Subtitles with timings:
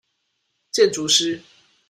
[0.71, 1.43] 建築師